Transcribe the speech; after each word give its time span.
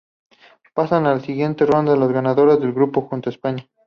Pasan 0.73 1.05
a 1.05 1.13
la 1.13 1.19
siguiente 1.19 1.63
ronda 1.63 1.95
las 1.95 2.11
ganadoras 2.11 2.59
de 2.59 2.71
grupo, 2.71 3.01
junto 3.03 3.29
a 3.29 3.33
España. 3.33 3.69